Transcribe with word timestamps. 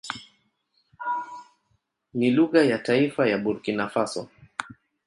Ni 2.13 2.31
lugha 2.31 2.63
ya 2.63 2.77
taifa 2.79 3.27
ya 3.29 3.37
Burkina 3.37 3.89
Faso. 3.89 4.29